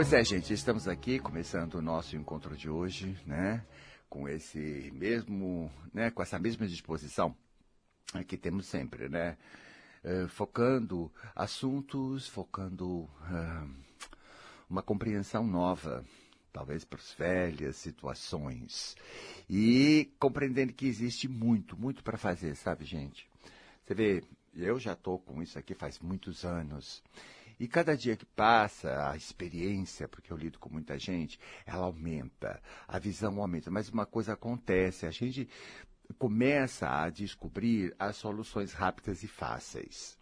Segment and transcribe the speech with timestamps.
[0.00, 3.62] Pois é, gente, estamos aqui começando o nosso encontro de hoje, né?
[4.08, 6.10] Com esse mesmo, né?
[6.10, 7.36] Com essa mesma disposição
[8.26, 9.36] que temos sempre, né?
[10.02, 13.70] Uh, focando assuntos, focando uh,
[14.70, 16.02] uma compreensão nova,
[16.50, 18.96] talvez para as velhas situações.
[19.50, 23.28] E compreendendo que existe muito, muito para fazer, sabe, gente?
[23.84, 24.24] Você vê,
[24.56, 27.02] eu já estou com isso aqui faz muitos anos.
[27.60, 32.58] E cada dia que passa, a experiência, porque eu lido com muita gente, ela aumenta,
[32.88, 33.70] a visão aumenta.
[33.70, 35.46] Mas uma coisa acontece, a gente
[36.18, 40.18] começa a descobrir as soluções rápidas e fáceis.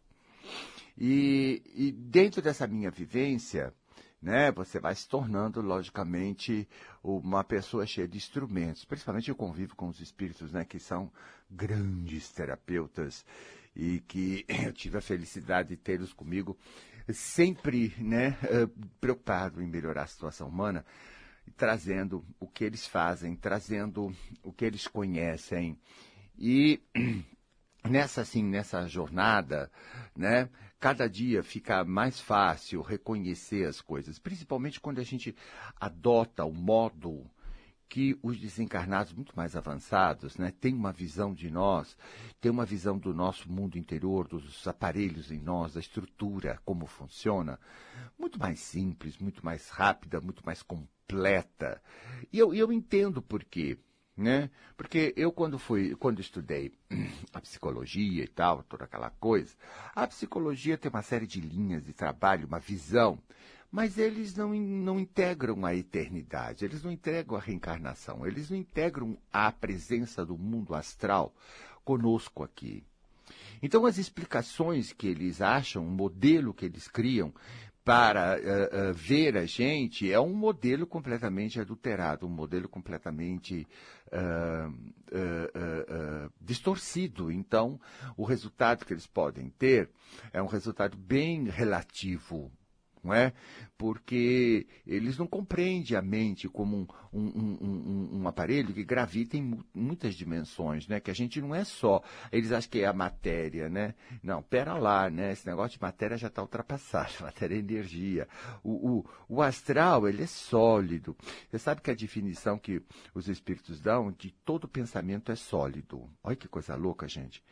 [0.99, 3.73] E, e dentro dessa minha vivência,
[4.21, 6.69] né, você vai se tornando, logicamente,
[7.05, 8.85] uma pessoa cheia de instrumentos.
[8.85, 11.09] Principalmente eu convivo com os espíritos, né, que são
[11.49, 13.25] grandes terapeutas
[13.77, 16.59] e que eu tive a felicidade de tê-los comigo
[17.13, 18.69] sempre né, eh,
[19.01, 20.85] preocupado em melhorar a situação humana,
[21.57, 25.79] trazendo o que eles fazem, trazendo o que eles conhecem.
[26.39, 26.81] E
[27.89, 29.71] nessa assim, nessa jornada,
[30.15, 35.35] né, cada dia fica mais fácil reconhecer as coisas, principalmente quando a gente
[35.81, 37.29] adota o modo
[37.89, 41.97] que os desencarnados muito mais avançados né, têm uma visão de nós,
[42.41, 47.59] têm uma visão do nosso mundo interior, dos aparelhos em nós, da estrutura, como funciona,
[48.19, 51.83] muito mais simples, muito mais rápida, muito mais completa.
[52.33, 53.79] E eu, eu entendo por quê.
[54.17, 54.51] Né?
[54.77, 56.73] Porque eu quando fui, quando estudei
[57.33, 59.55] a psicologia e tal, toda aquela coisa,
[59.95, 63.17] a psicologia tem uma série de linhas de trabalho, uma visão
[63.71, 69.17] mas eles não, não integram a eternidade, eles não integram a reencarnação, eles não integram
[69.33, 71.35] a presença do mundo astral
[71.85, 72.83] conosco aqui.
[73.63, 77.33] Então, as explicações que eles acham, o modelo que eles criam
[77.85, 83.67] para uh, uh, ver a gente é um modelo completamente adulterado, um modelo completamente
[84.13, 84.71] uh,
[86.39, 87.33] distorcido.
[87.33, 87.81] Então,
[88.15, 89.89] o resultado que eles podem ter
[90.35, 92.53] é um resultado bem relativo
[93.09, 93.33] não é?
[93.77, 99.59] Porque eles não compreendem a mente como um, um, um, um, aparelho que gravita em
[99.73, 101.01] muitas dimensões, né?
[101.01, 103.95] Que a gente não é só, eles acham que é a matéria, né?
[104.23, 105.33] Não, pera lá, né?
[105.33, 108.29] Esse negócio de matéria já está ultrapassado, matéria é energia.
[108.63, 111.17] O, o, o astral, ele é sólido.
[111.49, 112.83] Você sabe que a definição que
[113.15, 116.11] os espíritos dão de todo pensamento é sólido.
[116.23, 117.43] Olha que coisa louca, gente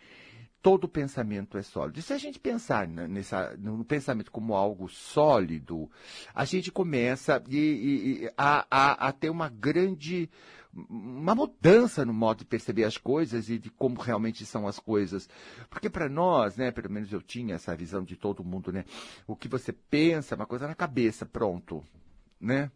[0.62, 1.98] todo pensamento é sólido.
[1.98, 5.90] E se a gente pensar nessa, no pensamento como algo sólido,
[6.34, 10.28] a gente começa e, e, a, a, a, ter uma grande
[10.90, 15.28] uma mudança no modo de perceber as coisas e de como realmente são as coisas.
[15.70, 18.84] Porque para nós, né, pelo menos eu tinha essa visão de todo mundo, né,
[19.26, 21.82] o que você pensa é uma coisa na cabeça, pronto,
[22.40, 22.70] né?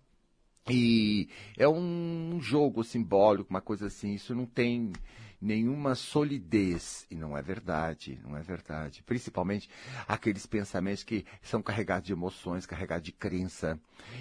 [0.68, 4.92] E é um jogo simbólico, uma coisa assim, isso não tem
[5.41, 7.06] nenhuma solidez.
[7.11, 9.03] E não é verdade, não é verdade.
[9.05, 9.69] Principalmente
[10.06, 13.78] aqueles pensamentos que são carregados de emoções, carregados de crença.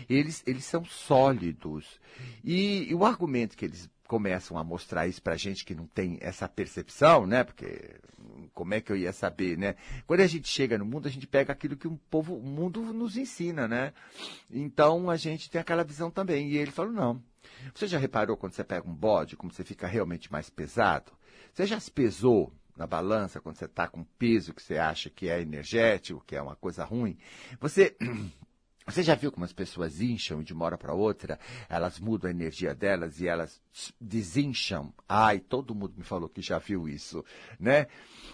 [0.09, 2.00] Eles, eles são sólidos.
[2.44, 6.18] E, e o argumento que eles começam a mostrar isso para gente que não tem
[6.19, 7.44] essa percepção, né?
[7.44, 8.00] Porque
[8.56, 9.75] como é que eu ia saber, né?
[10.07, 12.81] Quando a gente chega no mundo, a gente pega aquilo que um povo, o mundo
[12.91, 13.94] nos ensina, né?
[14.50, 16.50] Então a gente tem aquela visão também.
[16.50, 17.22] E ele falou, não.
[17.73, 21.11] Você já reparou quando você pega um bode, como você fica realmente mais pesado?
[21.53, 25.29] Você já se pesou na balança quando você está com peso que você acha que
[25.29, 27.17] é energético, que é uma coisa ruim?
[27.59, 27.95] Você
[28.89, 31.39] Você já viu como as pessoas incham de uma hora para outra?
[31.69, 33.61] Elas mudam a energia delas e elas
[34.00, 34.94] desincham.
[35.07, 37.23] Ai, todo mundo me falou que já viu isso,
[37.59, 37.88] né?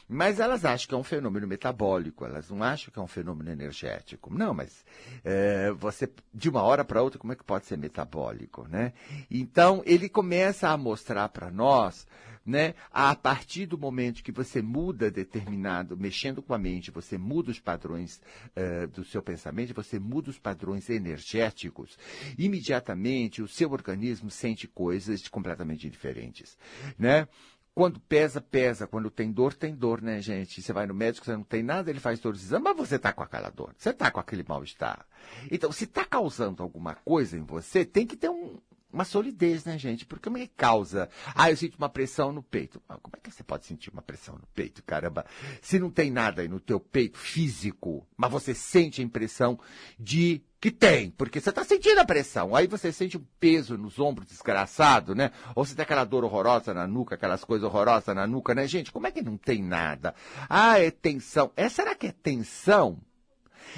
[0.07, 3.51] Mas elas acham que é um fenômeno metabólico, elas não acham que é um fenômeno
[3.51, 4.33] energético.
[4.33, 4.85] Não, mas
[5.23, 8.93] é, você, de uma hora para outra, como é que pode ser metabólico, né?
[9.29, 12.07] Então, ele começa a mostrar para nós
[12.45, 12.75] né?
[12.91, 17.59] A partir do momento que você muda determinado, mexendo com a mente, você muda os
[17.59, 18.21] padrões
[18.55, 21.97] uh, do seu pensamento, você muda os padrões energéticos,
[22.37, 26.57] imediatamente o seu organismo sente coisas completamente diferentes,
[26.99, 27.27] né?
[27.73, 28.87] Quando pesa, pesa.
[28.87, 30.61] Quando tem dor, tem dor, né, gente?
[30.61, 32.95] Você vai no médico, você não tem nada, ele faz todos os exames, mas você
[32.95, 33.75] está com aquela dor.
[33.77, 35.05] Você está com aquele mal-estar.
[35.51, 38.61] Então, se está causando alguma coisa em você, tem que ter um,
[38.95, 40.05] uma solidez, né, gente?
[40.05, 41.09] Porque como é que causa?
[41.35, 42.81] Ah, eu sinto uma pressão no peito.
[42.87, 45.25] Ah, como é que você pode sentir uma pressão no peito, caramba?
[45.61, 49.59] Se não tem nada aí no teu peito físico, mas você sente a impressão
[49.99, 52.55] de que tem, porque você está sentindo a pressão.
[52.55, 55.31] Aí você sente um peso nos ombros desgraçado, né?
[55.53, 58.91] Ou você tem aquela dor horrorosa na nuca, aquelas coisas horrorosas na nuca, né, gente?
[58.91, 60.15] Como é que não tem nada?
[60.49, 61.51] Ah, é tensão.
[61.55, 62.97] É, será que é tensão?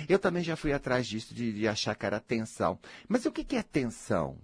[0.07, 2.79] Eu também já fui atrás disso, de, de achar que era tensão.
[3.07, 4.37] Mas o que, que é tensão?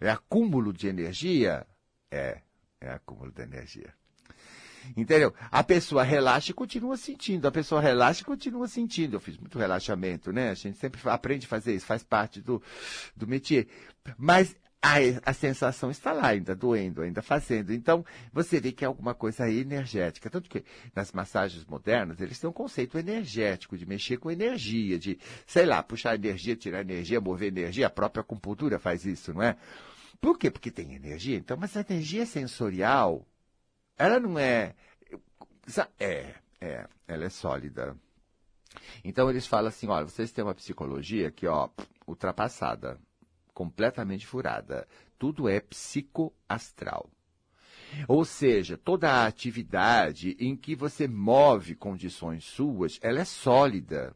[0.00, 1.66] É acúmulo de energia?
[2.10, 2.40] É,
[2.80, 3.92] é acúmulo de energia.
[4.96, 5.34] Entendeu?
[5.50, 7.46] A pessoa relaxa e continua sentindo.
[7.46, 9.16] A pessoa relaxa e continua sentindo.
[9.16, 10.50] Eu fiz muito relaxamento, né?
[10.50, 12.62] A gente sempre aprende a fazer isso, faz parte do,
[13.14, 13.68] do métier.
[14.16, 14.94] Mas a,
[15.26, 17.72] a sensação está lá, ainda doendo, ainda fazendo.
[17.72, 20.30] Então, você vê que é alguma coisa energética.
[20.30, 20.64] Tanto que
[20.94, 25.82] nas massagens modernas, eles têm um conceito energético, de mexer com energia, de, sei lá,
[25.82, 27.86] puxar energia, tirar energia, mover energia.
[27.86, 29.56] A própria acupuntura faz isso, não é?
[30.20, 30.50] Por quê?
[30.50, 31.36] Porque tem energia.
[31.36, 33.26] Então, mas a energia sensorial,
[33.96, 34.74] ela não é.
[35.98, 37.96] É, é, ela é sólida.
[39.04, 41.68] Então eles falam assim: olha, vocês têm uma psicologia aqui, ó,
[42.06, 43.00] ultrapassada,
[43.54, 44.86] completamente furada.
[45.18, 47.10] Tudo é psicoastral.
[48.06, 54.14] Ou seja, toda a atividade em que você move condições suas, ela é sólida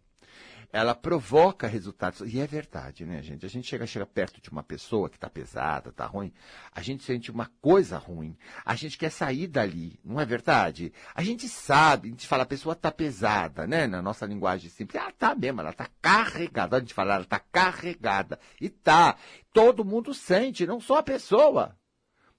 [0.75, 2.21] ela provoca resultados.
[2.23, 3.47] E é verdade, né, gente?
[3.47, 6.32] A gente chega, chega perto de uma pessoa que está pesada, está ruim,
[6.73, 8.37] a gente sente uma coisa ruim.
[8.65, 10.93] A gente quer sair dali, não é verdade?
[11.15, 13.87] A gente sabe, a gente fala, a pessoa está pesada, né?
[13.87, 15.00] Na nossa linguagem simples.
[15.00, 16.76] Ah, tá mesmo, ela está carregada.
[16.76, 18.41] A gente fala, ela está carregada.
[18.61, 19.17] E tá.
[19.53, 21.79] Todo mundo sente, não só a pessoa.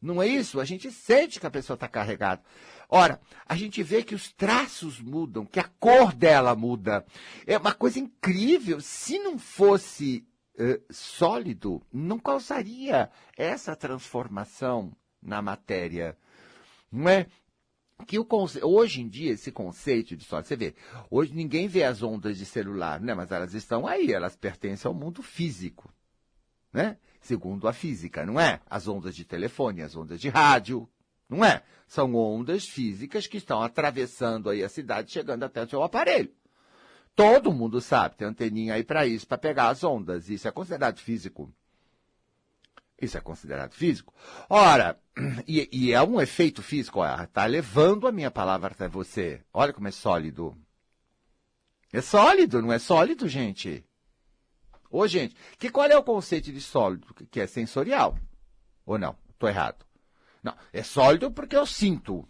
[0.02, 0.60] Não é isso?
[0.60, 2.44] A gente sente que a pessoa está carregada.
[2.90, 7.06] Ora, a gente vê que os traços mudam, que a cor dela muda.
[7.46, 8.80] É uma coisa incrível.
[8.82, 10.28] Se não fosse
[10.60, 16.18] uh, sólido, não causaria essa transformação na matéria.
[16.92, 17.28] Não é?
[18.06, 18.60] que o conce...
[18.64, 20.76] hoje em dia esse conceito de sólido, você vê,
[21.10, 23.14] hoje ninguém vê as ondas de celular, né?
[23.14, 25.92] Mas elas estão aí, elas pertencem ao mundo físico,
[26.74, 26.98] né?
[27.22, 28.60] Segundo a física, não é?
[28.70, 30.88] As ondas de telefone, as ondas de rádio,
[31.30, 31.64] não é?
[31.88, 36.34] São ondas físicas que estão atravessando aí a cidade, chegando até o seu aparelho.
[37.16, 40.30] Todo mundo sabe, tem anteninha aí para isso, para pegar as ondas.
[40.30, 41.54] Isso é considerado físico.
[43.02, 44.14] Isso é considerado físico.
[44.50, 45.00] Ora,
[45.48, 49.42] e, e é um efeito físico, está levando a minha palavra até você.
[49.54, 50.58] Olha como é sólido.
[51.94, 53.86] É sólido, não é sólido, gente?
[54.90, 57.14] Ô, gente, que qual é o conceito de sólido?
[57.30, 58.18] Que é sensorial?
[58.86, 59.16] Ou não?
[59.30, 59.86] Estou errado.
[60.46, 62.24] Não, é sólido porque eu sinto.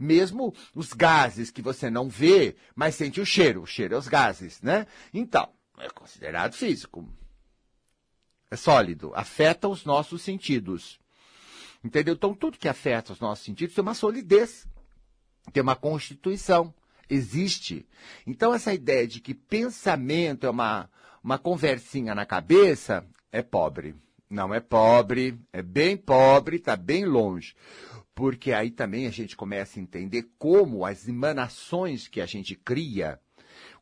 [0.00, 3.62] Mesmo os gases que você não vê, mas sente o cheiro.
[3.62, 4.88] O cheiro é os gases, né?
[5.14, 5.48] Então,
[5.78, 7.08] é considerado físico.
[8.50, 9.12] É sólido.
[9.14, 10.98] Afeta os nossos sentidos.
[11.84, 12.14] Entendeu?
[12.14, 14.66] Então, tudo que afeta os nossos sentidos tem uma solidez,
[15.52, 16.74] tem uma constituição,
[17.08, 17.86] existe.
[18.26, 20.90] Então, essa ideia de que pensamento é uma,
[21.22, 23.94] uma conversinha na cabeça é pobre.
[24.32, 27.54] Não é pobre, é bem pobre, está bem longe.
[28.14, 33.20] Porque aí também a gente começa a entender como as emanações que a gente cria,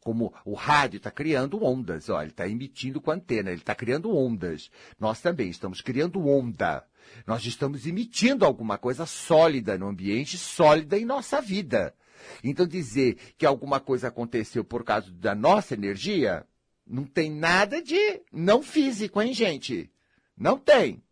[0.01, 4.13] como o rádio está criando ondas, olha, ele está emitindo com antena, ele está criando
[4.13, 4.73] ondas.
[4.99, 6.85] Nós também estamos criando onda.
[7.25, 11.95] Nós estamos emitindo alguma coisa sólida no ambiente, sólida em nossa vida.
[12.43, 16.45] Então dizer que alguma coisa aconteceu por causa da nossa energia,
[16.85, 19.89] não tem nada de não físico, hein, gente?
[20.37, 21.03] Não tem.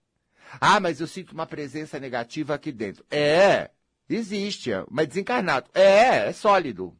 [0.60, 3.04] Ah, mas eu sinto uma presença negativa aqui dentro.
[3.10, 3.70] É,
[4.08, 5.70] existe, mas desencarnado.
[5.74, 6.96] É, é sólido.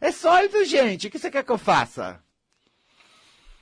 [0.00, 1.06] É sólido, gente.
[1.06, 2.22] O que você quer que eu faça?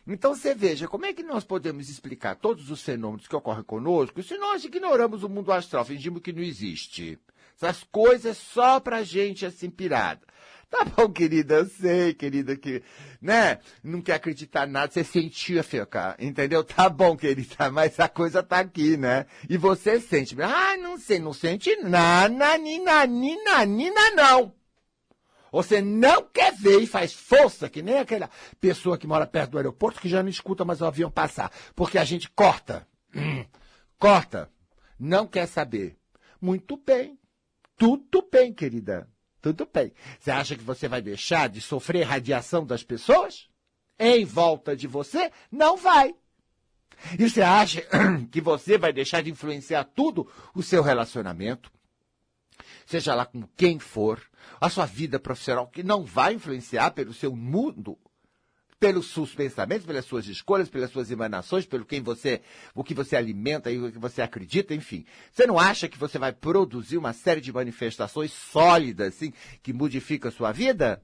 [0.06, 4.22] Então você veja, como é que nós podemos explicar todos os fenômenos que ocorrem conosco
[4.22, 7.18] se nós ignoramos o mundo astral, fingimos que não existe?
[7.56, 10.20] Essas coisas só pra gente assim pirada.
[10.68, 12.82] Tá bom, querida, eu sei, querida, que,
[13.20, 13.60] né?
[13.84, 16.64] Não quer acreditar nada, você sentiu ficar, entendeu?
[16.64, 19.26] Tá bom, querida, mas a coisa tá aqui, né?
[19.48, 20.36] E você sente.
[20.42, 24.52] Ah, não sei, não sente nada, nina, nina, nina, não.
[25.52, 28.28] Você não quer ver e faz força, que nem aquela
[28.60, 31.50] pessoa que mora perto do aeroporto que já não escuta mais o avião passar.
[31.74, 32.86] Porque a gente corta.
[33.14, 33.46] Hum,
[33.98, 34.50] corta.
[34.98, 35.96] Não quer saber.
[36.40, 37.18] Muito bem.
[37.78, 39.08] Tudo bem, querida.
[39.46, 39.92] Tudo bem.
[40.18, 43.48] Você acha que você vai deixar de sofrer radiação das pessoas?
[43.96, 45.30] Em volta de você?
[45.52, 46.16] Não vai.
[47.16, 47.80] E você acha
[48.32, 51.70] que você vai deixar de influenciar tudo o seu relacionamento?
[52.86, 54.20] Seja lá com quem for,
[54.60, 57.96] a sua vida profissional, que não vai influenciar pelo seu mundo
[58.78, 62.42] pelos seus pensamentos, pelas suas escolhas, pelas suas emanações, pelo quem você,
[62.74, 65.04] o que você alimenta e o que você acredita, enfim.
[65.32, 70.28] Você não acha que você vai produzir uma série de manifestações sólidas, assim, que modificam
[70.28, 71.02] a sua vida?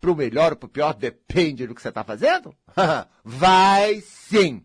[0.00, 2.54] Para o melhor ou para o pior, depende do que você está fazendo?
[3.24, 4.64] vai sim!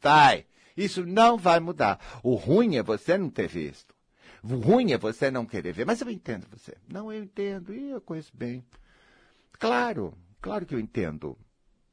[0.00, 0.46] Vai!
[0.76, 1.98] Isso não vai mudar.
[2.22, 3.94] O ruim é você não ter visto.
[4.42, 5.86] O ruim é você não querer ver.
[5.86, 6.76] Mas eu entendo você.
[6.86, 7.74] Não, eu entendo.
[7.74, 8.62] E eu conheço bem.
[9.58, 11.36] Claro, claro que eu entendo.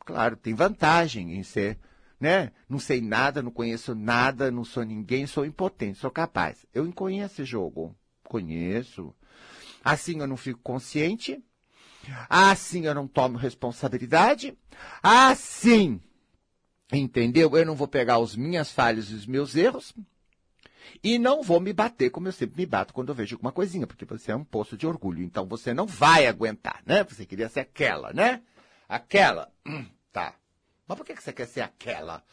[0.06, 1.80] Claro, tem vantagem em ser,
[2.20, 2.52] né?
[2.68, 6.66] Não sei nada, não conheço nada, não sou ninguém, sou impotente, sou capaz.
[6.74, 7.96] Eu conheço esse jogo.
[8.24, 9.14] Conheço.
[9.84, 11.44] Assim eu não fico consciente.
[12.30, 14.58] Assim eu não tomo responsabilidade.
[15.02, 16.02] Assim,
[16.92, 17.56] entendeu?
[17.56, 19.94] Eu não vou pegar as minhas falhas e os meus erros.
[21.04, 23.88] E não vou me bater como eu sempre me bato quando eu vejo alguma coisinha,
[23.88, 25.24] porque você é um poço de orgulho.
[25.24, 27.04] Então você não vai aguentar, né?
[27.04, 28.42] Você queria ser aquela, né?
[28.88, 29.52] Aquela.
[29.66, 29.86] Hum.
[30.88, 32.24] Mas por que você quer ser aquela?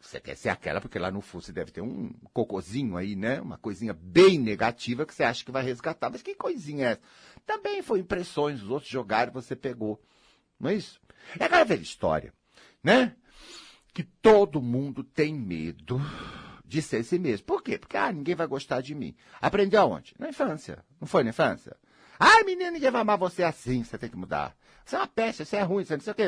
[0.00, 3.40] Você quer ser aquela porque lá no fundo você deve ter um cocozinho aí, né?
[3.40, 6.10] Uma coisinha bem negativa que você acha que vai resgatar.
[6.10, 7.00] Mas que coisinha é essa?
[7.46, 10.02] Também foi impressões, os outros jogaram e você pegou.
[10.60, 11.00] Não é isso?
[11.38, 12.32] É aquela velha história,
[12.82, 13.16] né?
[13.92, 16.00] Que todo mundo tem medo
[16.64, 17.46] de ser si mesmo.
[17.46, 17.78] Por quê?
[17.78, 19.14] Porque, ah, ninguém vai gostar de mim.
[19.40, 20.14] Aprendeu aonde?
[20.18, 20.84] Na infância.
[21.00, 21.76] Não foi na infância?
[22.18, 24.56] Ah, menino, ninguém vai amar você assim, você tem que mudar.
[24.84, 26.24] Você é uma peste, você é ruim, você não sei o quê.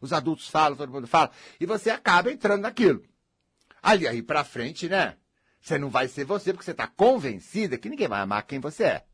[0.00, 1.30] Os adultos falam, todo mundo fala.
[1.58, 3.02] E você acaba entrando naquilo.
[3.82, 5.16] Ali, aí pra frente, né?
[5.60, 8.84] Você não vai ser você porque você está convencida que ninguém vai amar quem você
[8.84, 9.04] é.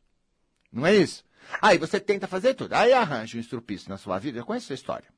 [0.71, 1.25] Não é isso?
[1.63, 2.75] Aí você tenta fazer tudo.
[2.75, 4.39] Aí arranja um estrupício na sua vida.
[4.39, 5.16] Eu conheço a sua história.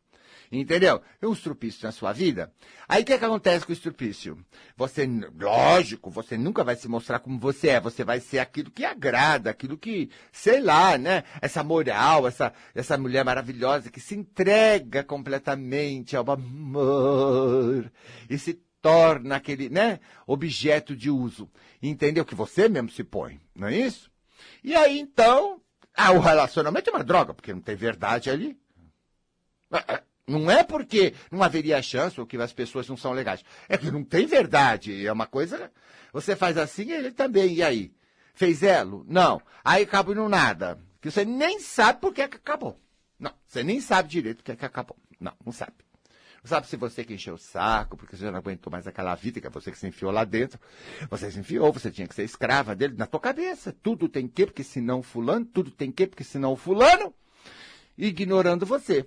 [0.50, 1.02] Entendeu?
[1.20, 2.52] É um estrupício na sua vida.
[2.88, 4.38] Aí o que, é que acontece com o estrupício?
[4.76, 5.06] Você,
[5.38, 7.80] lógico, você nunca vai se mostrar como você é.
[7.80, 11.24] Você vai ser aquilo que agrada, aquilo que, sei lá, né?
[11.42, 17.92] Essa moral, essa, essa mulher maravilhosa que se entrega completamente ao amor
[18.30, 20.00] e se torna aquele, né?
[20.26, 21.50] Objeto de uso.
[21.82, 22.24] Entendeu?
[22.24, 24.10] Que você mesmo se põe, não é isso?
[24.64, 25.60] E aí, então,
[25.94, 28.56] ah, o relacionamento é uma droga, porque não tem verdade ali.
[30.28, 33.42] Não é porque não haveria chance ou que as pessoas não são legais.
[33.66, 35.06] É que não tem verdade.
[35.06, 35.72] É uma coisa.
[36.12, 37.54] Você faz assim, ele também.
[37.54, 37.92] E aí?
[38.34, 39.04] Fez elo?
[39.08, 39.40] Não.
[39.64, 40.78] Aí acabou no nada.
[41.00, 42.78] Que você nem sabe por que, acabou.
[43.18, 43.32] Não.
[43.46, 44.96] Você nem sabe direito por que, que acabou.
[45.18, 45.72] Não, não sabe.
[46.42, 49.40] Não sabe se você que encheu o saco, porque você não aguentou mais aquela vida,
[49.40, 50.60] que é você que se enfiou lá dentro.
[51.10, 53.74] Você se enfiou, você tinha que ser escrava dele na tua cabeça.
[53.82, 57.14] Tudo tem que, porque senão fulano, tudo tem que, porque senão fulano,
[57.96, 59.06] ignorando você.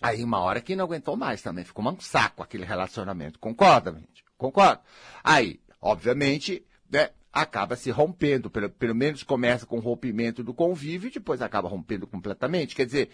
[0.00, 3.38] Aí uma hora que não aguentou mais também, ficou um saco aquele relacionamento.
[3.38, 4.24] Concorda, gente?
[4.36, 4.80] Concorda?
[5.24, 11.08] Aí, obviamente, né, acaba se rompendo, pelo, pelo menos começa com o rompimento do convívio
[11.08, 12.74] e depois acaba rompendo completamente.
[12.74, 13.10] Quer dizer,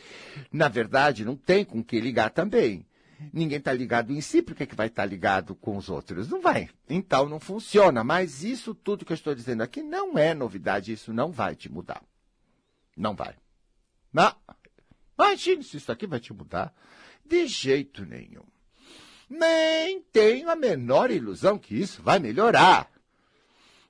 [0.52, 2.86] na verdade, não tem com que ligar também.
[3.32, 6.28] Ninguém está ligado em si, por que, que vai estar tá ligado com os outros?
[6.28, 6.68] Não vai.
[6.88, 8.02] Então não funciona.
[8.02, 11.70] Mas isso tudo que eu estou dizendo aqui não é novidade, isso não vai te
[11.70, 12.02] mudar.
[12.96, 13.34] Não vai.
[14.12, 14.34] Não.
[15.18, 16.74] Imagine se isso aqui vai te mudar.
[17.24, 18.44] De jeito nenhum.
[19.28, 22.90] Nem tenho a menor ilusão que isso vai melhorar.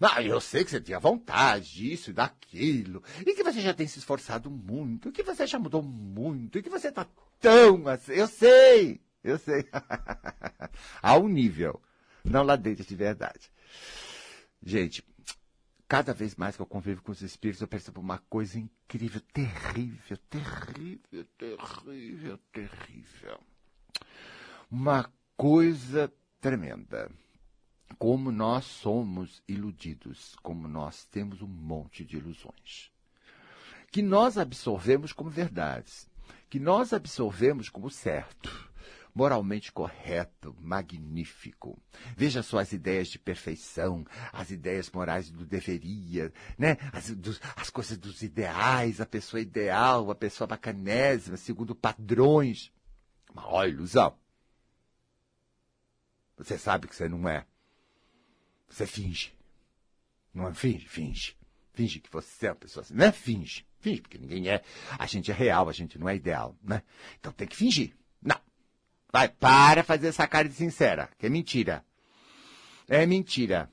[0.00, 3.86] Ah, eu sei que você tinha vontade disso e daquilo, e que você já tem
[3.86, 7.06] se esforçado muito, e que você já mudou muito, e que você está
[7.38, 8.12] tão assim.
[8.12, 9.64] Eu sei, eu sei.
[11.00, 11.80] a um nível,
[12.24, 13.48] não lá dentro de verdade.
[14.60, 15.04] Gente,
[15.92, 20.16] cada vez mais que eu convivo com os espíritos, eu percebo uma coisa incrível, terrível,
[20.30, 23.38] terrível, terrível, terrível.
[24.70, 27.10] Uma coisa tremenda.
[27.98, 32.90] Como nós somos iludidos, como nós temos um monte de ilusões.
[33.90, 36.08] Que nós absorvemos como verdades,
[36.48, 38.71] que nós absorvemos como certo
[39.14, 41.78] moralmente correto, magnífico.
[42.16, 46.76] Veja só as ideias de perfeição, as ideias morais do deveria, né?
[46.92, 52.72] As, dos, as coisas dos ideais, a pessoa ideal, a pessoa bacanésima, segundo padrões.
[53.32, 54.16] Uma ó, ilusão.
[56.36, 57.46] Você sabe que você não é.
[58.68, 59.34] Você finge.
[60.32, 60.88] Não é finge?
[60.88, 61.36] Finge.
[61.74, 62.94] Finge que você é uma pessoa assim.
[62.94, 63.66] Não é finge.
[63.78, 64.62] Finge, porque ninguém é.
[64.98, 66.82] A gente é real, a gente não é ideal, né?
[67.18, 67.94] Então tem que fingir.
[69.12, 71.84] Vai, para fazer essa cara de sincera, que é mentira.
[72.88, 73.70] É mentira.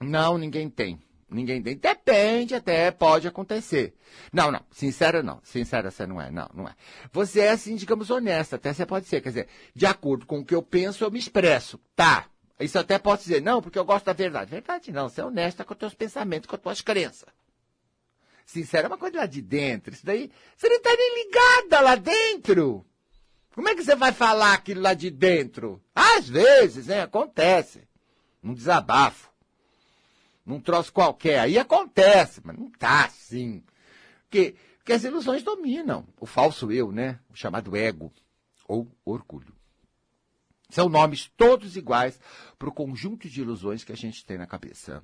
[0.00, 1.00] Não, ninguém tem.
[1.30, 1.76] Ninguém tem.
[1.76, 3.94] Depende, até pode acontecer.
[4.32, 4.64] Não, não.
[4.70, 5.40] Sincera não.
[5.42, 6.30] Sincera você não é.
[6.30, 6.74] Não, não é.
[7.12, 8.56] Você é assim, digamos, honesta.
[8.56, 9.20] Até você pode ser.
[9.20, 11.80] Quer dizer, de acordo com o que eu penso, eu me expresso.
[11.94, 12.26] Tá.
[12.58, 14.50] Isso até pode dizer, não, porque eu gosto da verdade.
[14.50, 15.08] Verdade não.
[15.08, 17.28] Você é honesta com os teus pensamentos, com as tuas crenças.
[18.44, 19.92] Sincera é uma coisa lá de dentro.
[19.92, 22.86] Isso daí, você não está nem ligada lá dentro.
[23.56, 25.82] Como é que você vai falar aquilo lá de dentro?
[25.94, 27.00] Às vezes, né?
[27.00, 27.88] Acontece.
[28.44, 29.30] Um desabafo.
[30.44, 31.40] Num troço qualquer.
[31.40, 33.64] Aí acontece, mas não tá assim.
[34.24, 36.06] Porque, porque as ilusões dominam.
[36.20, 37.18] O falso eu, né?
[37.30, 38.12] O chamado ego.
[38.68, 39.56] Ou orgulho.
[40.68, 42.20] São nomes todos iguais
[42.58, 45.02] para o conjunto de ilusões que a gente tem na cabeça.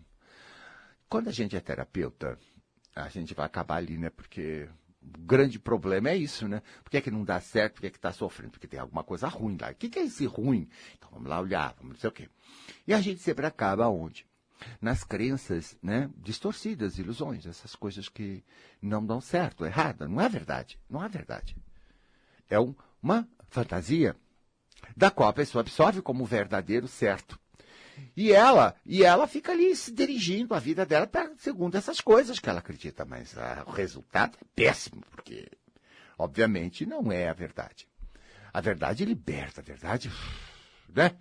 [1.09, 2.39] Quando a gente é terapeuta,
[2.95, 4.11] a gente vai acabar ali, né?
[4.11, 4.69] Porque
[5.03, 6.63] grande problema é isso, né?
[6.83, 7.75] Por que, é que não dá certo?
[7.75, 8.53] Por que, é está sofrendo?
[8.53, 9.71] Porque tem alguma coisa ruim lá.
[9.71, 10.69] O que, que é esse ruim?
[10.97, 12.29] Então vamos lá olhar, vamos não sei o quê.
[12.87, 14.27] E a gente sempre acaba onde?
[14.81, 16.11] Nas crenças, né?
[16.17, 18.45] Distorcidas, ilusões, essas coisas que
[18.81, 20.07] não dão certo, errada.
[20.07, 20.79] Não é verdade.
[20.89, 21.57] Não é verdade.
[22.49, 24.17] É um, uma fantasia
[24.97, 27.39] da qual a pessoa absorve como verdadeiro certo.
[28.17, 32.39] E ela, e ela fica ali se dirigindo a vida dela pra, segundo essas coisas
[32.39, 35.51] que ela acredita, mas a, o resultado é péssimo, porque
[36.19, 37.89] obviamente não é a verdade.
[38.53, 40.11] A verdade liberta, a verdade,
[40.95, 41.17] né?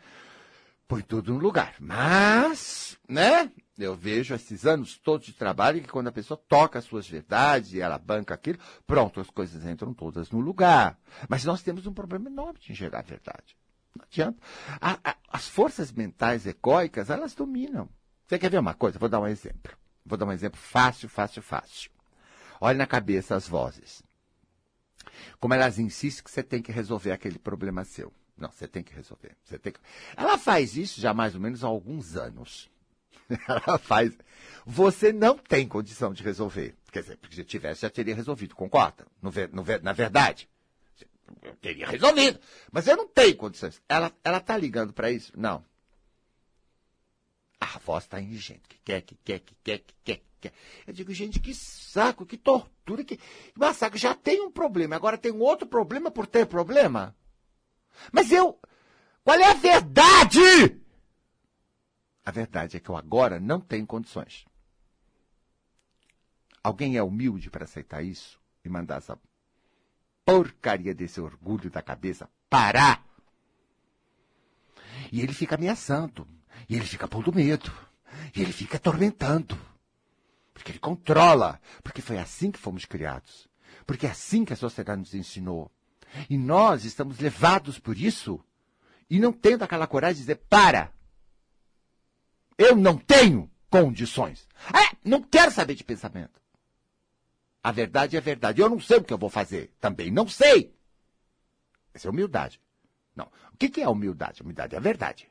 [0.88, 1.76] Põe tudo no lugar.
[1.80, 3.50] Mas, né?
[3.80, 7.72] Eu vejo esses anos todos de trabalho que quando a pessoa toca as suas verdades
[7.72, 11.00] e ela banca aquilo, pronto, as coisas entram todas no lugar.
[11.30, 13.56] Mas nós temos um problema enorme de enxergar a verdade.
[13.96, 14.40] Não adianta.
[14.80, 17.90] A, a, as forças mentais egóicas, elas dominam.
[18.28, 18.98] Você quer ver uma coisa?
[18.98, 19.78] Vou dar um exemplo.
[20.06, 21.92] Vou dar um exemplo fácil, fácil, fácil.
[22.60, 24.02] Olhe na cabeça as vozes.
[25.40, 28.14] Como elas insistem que você tem que resolver aquele problema seu.
[28.38, 29.36] Não, você tem que resolver.
[29.44, 29.80] Você tem que...
[30.16, 32.70] Ela faz isso já mais ou menos há alguns anos.
[33.48, 34.18] Ela faz.
[34.66, 36.76] Você não tem condição de resolver.
[36.92, 39.06] Quer dizer, porque se tivesse, já teria resolvido, concorda?
[39.22, 40.50] No, no, na verdade
[41.42, 42.40] eu teria resolvido.
[42.72, 43.82] Mas eu não tenho condições.
[43.88, 45.32] Ela, ela tá ligando para isso?
[45.36, 45.64] Não.
[47.60, 50.54] A voz está gente Que quer, que quer, que quer, que quer, que quer.
[50.88, 53.20] Eu digo, gente, que saco, que tortura, que,
[53.56, 54.00] massacre.
[54.00, 57.16] Já tem um problema, agora tem outro problema por ter problema.
[58.12, 58.60] Mas eu.
[59.24, 60.82] Qual é a verdade?
[62.26, 64.46] A verdade é que eu agora não tenho condições.
[66.64, 69.20] Alguém é humilde para aceitar isso e mandar essa
[70.32, 73.06] porcaria desse orgulho da cabeça parar.
[75.12, 76.26] E ele fica ameaçando.
[76.70, 77.70] E ele fica pondo medo.
[78.34, 79.60] E ele fica atormentando.
[80.54, 81.60] Porque ele controla.
[81.84, 83.50] Porque foi assim que fomos criados.
[83.86, 85.70] Porque é assim que a sociedade nos ensinou.
[86.30, 88.40] E nós estamos levados por isso.
[89.10, 90.94] E não tendo aquela coragem de dizer: para!
[92.58, 94.48] Eu não tenho condições.
[94.74, 96.40] É, não quero saber de pensamento.
[97.64, 98.62] A verdade é verdade.
[98.62, 99.72] Eu não sei o que eu vou fazer.
[99.80, 100.74] Também não sei.
[101.94, 102.60] Essa é humildade.
[103.16, 103.30] Não.
[103.54, 104.42] O que, é humildade?
[104.42, 105.30] Humildade é a verdade.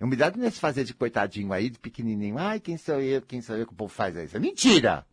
[0.00, 2.38] Humildade não é se fazer de coitadinho aí, de pequenininho.
[2.38, 3.22] Ai, quem sou eu?
[3.22, 4.36] Quem sou eu que o povo faz isso?
[4.36, 5.06] É mentira!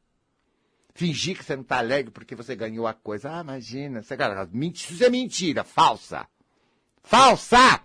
[0.96, 3.38] Fingir que você não está alegre porque você ganhou a coisa.
[3.38, 4.00] Ah, imagina.
[4.00, 4.14] Isso
[5.04, 5.64] é mentira.
[5.64, 6.28] Falsa.
[7.04, 7.84] Falsa!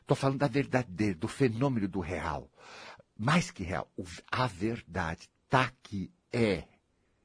[0.00, 2.50] Estou falando da verdadeira, do fenômeno do real.
[3.16, 3.90] Mais que real.
[4.30, 6.64] A verdade está aqui é,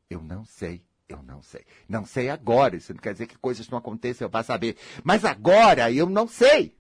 [0.07, 1.65] eu não sei, eu não sei.
[1.87, 4.77] Não sei agora, isso não quer dizer que coisas não aconteçam, vou saber.
[5.03, 6.77] Mas agora eu não sei.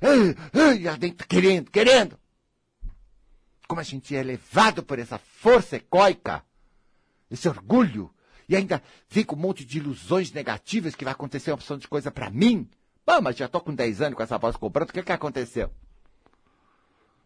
[0.00, 2.18] Ai, ai, querendo, querendo.
[3.68, 6.42] Como a gente é levado por essa força ecoica,
[7.30, 8.10] esse orgulho,
[8.48, 12.10] e ainda fica um monte de ilusões negativas que vai acontecer uma opção de coisa
[12.10, 12.70] para mim.
[13.04, 15.70] Pô, mas já estou com 10 anos com essa voz comprando, o que, que aconteceu?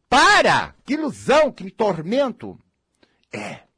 [0.09, 0.75] Para!
[0.85, 2.59] Que ilusão, que tormento!
[3.33, 3.70] É,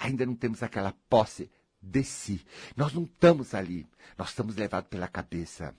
[0.00, 2.44] ainda não temos aquela posse de si.
[2.76, 3.86] Nós não estamos ali.
[4.16, 5.74] Nós estamos levados pela cabeça.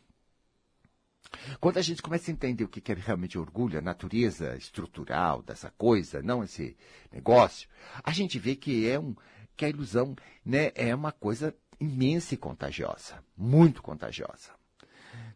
[1.59, 5.71] Quando a gente começa a entender o que é realmente orgulho, a natureza estrutural dessa
[5.71, 6.77] coisa, não esse
[7.11, 7.67] negócio,
[8.03, 9.15] a gente vê que é um
[9.55, 14.51] que a ilusão né, é uma coisa imensa e contagiosa, muito contagiosa,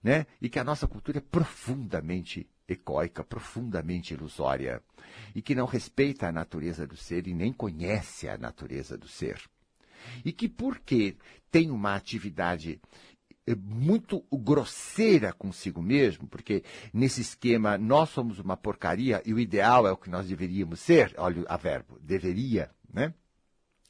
[0.02, 0.26] né?
[0.41, 4.82] E que a nossa cultura é profundamente ecoica, profundamente ilusória,
[5.34, 9.41] e que não respeita a natureza do ser e nem conhece a natureza do ser.
[10.23, 11.15] E que, porque
[11.51, 12.80] tem uma atividade
[13.47, 19.88] eh, muito grosseira consigo mesmo, porque nesse esquema nós somos uma porcaria e o ideal
[19.88, 23.13] é o que nós deveríamos ser, olha a verbo, deveria, né?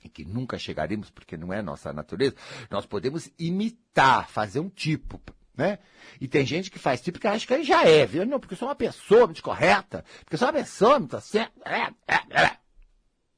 [0.04, 2.36] E que nunca chegaremos porque não é nossa natureza,
[2.70, 5.20] nós podemos imitar, fazer um tipo,
[5.58, 5.80] né?
[6.20, 8.26] E tem gente que faz tipo que acha que ele já é, viu?
[8.26, 11.54] Não, porque eu sou uma pessoa muito correta, porque eu sou uma pessoa muito certa.
[11.66, 12.58] É, é, é.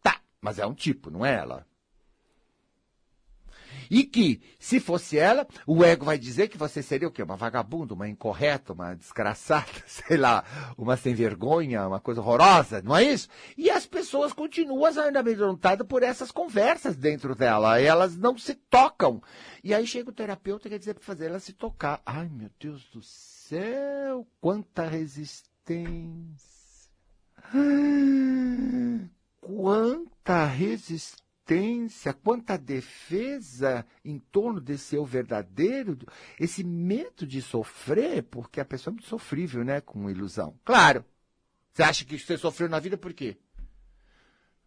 [0.01, 1.65] Tá, mas é um tipo, não é ela.
[3.89, 7.23] E que, se fosse ela, o ego vai dizer que você seria o quê?
[7.23, 10.43] Uma vagabunda, uma incorreta, uma desgraçada, sei lá,
[10.77, 13.27] uma sem vergonha, uma coisa horrorosa, não é isso?
[13.57, 17.79] E as pessoas continuam sendo amedrontadas por essas conversas dentro dela.
[17.79, 19.21] Elas não se tocam.
[19.63, 22.01] E aí chega o terapeuta e quer dizer para fazer ela se tocar.
[22.05, 25.47] Ai, meu Deus do céu, quanta resistência.
[29.39, 31.26] Quanta resistência
[32.23, 35.97] quanta defesa em torno desse eu verdadeiro,
[36.39, 40.57] esse medo de sofrer, porque a pessoa é muito sofrível, né, com ilusão.
[40.65, 41.05] Claro.
[41.71, 43.37] Você acha que você sofreu na vida por quê?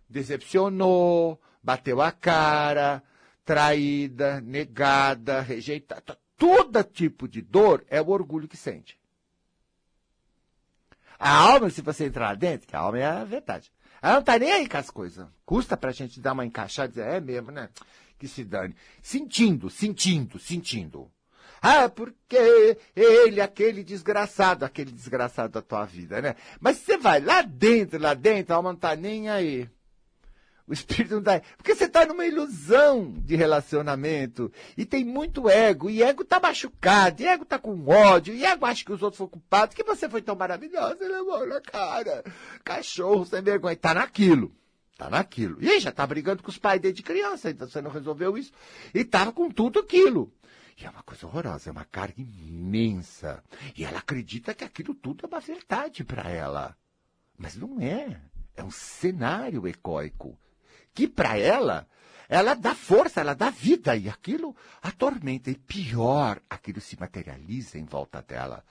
[0.09, 3.03] Decepcionou, bateu a cara,
[3.45, 8.99] traída, negada, rejeitada, todo tipo de dor é o orgulho que sente.
[11.19, 13.71] A alma, se você entrar lá dentro, que a alma é a verdade.
[14.03, 15.27] Ela não tá nem aí com as coisas.
[15.45, 17.69] Custa pra gente dar uma encaixada e dizer, é mesmo, né?
[18.19, 18.75] Que se dane.
[19.03, 21.11] Sentindo, sentindo, sentindo.
[21.63, 26.35] Ah, porque ele, aquele desgraçado, aquele desgraçado da tua vida, né?
[26.59, 29.69] Mas você vai lá dentro, lá dentro, a alma não tá nem aí.
[30.71, 31.41] O espírito não está.
[31.57, 34.53] Porque você está numa ilusão de relacionamento.
[34.77, 35.91] E tem muito ego.
[35.91, 37.21] E ego está machucado.
[37.21, 38.33] E ego está com ódio.
[38.33, 39.75] E ego acha que os outros foram culpados.
[39.75, 41.05] Que você foi tão maravilhosa.
[41.05, 42.23] Ele levou na cara.
[42.63, 43.73] Cachorro sem vergonha.
[43.73, 44.55] Está naquilo.
[44.93, 45.57] Está naquilo.
[45.61, 47.51] E aí já está brigando com os pais desde criança.
[47.51, 48.53] Então você não resolveu isso.
[48.95, 50.33] E estava com tudo aquilo.
[50.81, 51.69] E é uma coisa horrorosa.
[51.69, 53.43] É uma carga imensa.
[53.77, 56.77] E ela acredita que aquilo tudo é uma verdade para ela.
[57.37, 58.21] Mas não é.
[58.55, 60.39] É um cenário ecoico
[60.95, 61.87] que para ela,
[62.29, 65.51] ela dá força, ela dá vida, e aquilo atormenta.
[65.51, 68.65] E pior, aquilo se materializa em volta dela.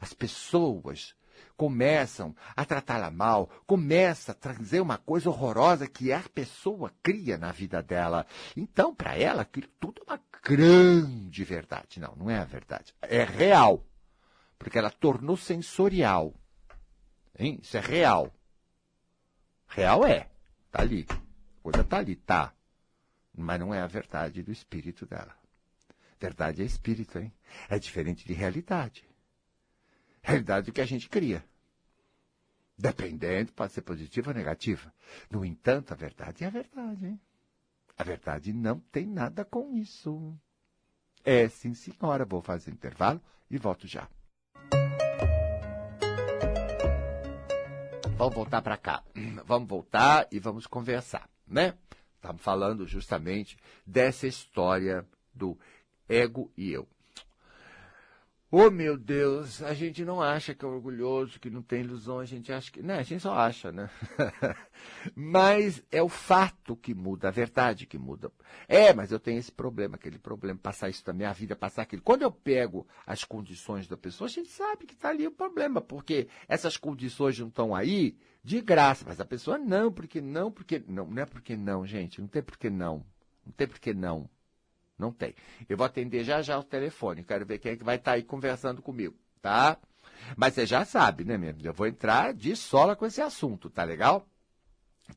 [0.00, 1.14] As pessoas
[1.56, 7.52] começam a tratá-la mal, começa a trazer uma coisa horrorosa que a pessoa cria na
[7.52, 8.26] vida dela.
[8.56, 12.00] Então, para ela, aquilo tudo é uma grande verdade.
[12.00, 12.94] Não, não é a verdade.
[13.00, 13.84] É real.
[14.58, 16.34] Porque ela tornou sensorial.
[17.38, 17.60] Hein?
[17.62, 18.32] Isso é real.
[19.68, 20.28] Real é.
[20.70, 21.06] Tá ali
[21.64, 22.52] coisa está ali, tá.
[23.34, 25.34] Mas não é a verdade do espírito dela.
[26.20, 27.32] Verdade é espírito, hein?
[27.70, 29.08] É diferente de realidade.
[30.22, 31.42] Realidade que a gente cria.
[32.76, 34.92] Dependendo, pode ser positiva ou negativa.
[35.30, 37.20] No entanto, a verdade é a verdade, hein?
[37.96, 40.36] A verdade não tem nada com isso.
[41.24, 42.26] É sim, senhora.
[42.26, 44.06] Vou fazer intervalo e volto já.
[48.16, 49.02] Vamos voltar para cá.
[49.46, 51.74] Vamos voltar e vamos conversar né?
[52.16, 55.58] Estamos falando justamente dessa história do
[56.08, 56.88] ego e eu.
[58.56, 62.24] Oh, meu Deus, a gente não acha que é orgulhoso, que não tem ilusão, a
[62.24, 62.80] gente acha que.
[62.80, 63.90] Né, a gente só acha, né?
[65.12, 68.30] mas é o fato que muda, a verdade que muda.
[68.68, 72.00] É, mas eu tenho esse problema, aquele problema, passar isso da minha vida, passar aquilo.
[72.00, 75.80] Quando eu pego as condições da pessoa, a gente sabe que está ali o problema,
[75.80, 80.80] porque essas condições não estão aí de graça, mas a pessoa não, porque não, porque
[80.86, 83.04] não, não é porque não, gente, não tem porque não.
[83.44, 84.30] Não tem porque não.
[84.98, 85.34] Não tem.
[85.68, 87.24] Eu vou atender já já o telefone.
[87.24, 89.76] Quero ver quem é que vai estar tá aí conversando comigo, tá?
[90.36, 91.60] Mas você já sabe, né, mesmo?
[91.62, 94.26] Eu vou entrar de sola com esse assunto, tá legal?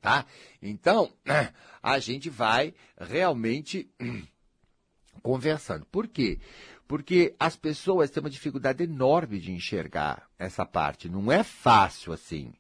[0.01, 0.25] Tá?
[0.61, 1.11] Então,
[1.81, 3.89] a gente vai realmente
[5.21, 5.85] conversando.
[5.85, 6.39] Por quê?
[6.87, 11.09] Porque as pessoas têm uma dificuldade enorme de enxergar essa parte.
[11.09, 12.53] Não é fácil assim.